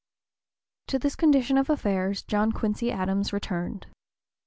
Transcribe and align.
To 0.87 0.97
this 0.97 1.15
condition 1.15 1.59
of 1.59 1.69
affairs 1.69 2.23
John 2.23 2.51
Quincy 2.53 2.91
Adams 2.91 3.31
returned. 3.31 3.85